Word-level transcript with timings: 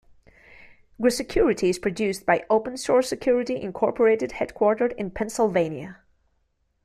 Grsecurity 0.99 1.69
is 1.69 1.77
produced 1.77 2.25
by 2.25 2.43
Open 2.49 2.75
Source 2.75 3.07
Security, 3.07 3.61
Incorporated 3.61 4.31
headquartered 4.31 4.93
in 4.95 5.11
Pennsylvania. 5.11 5.99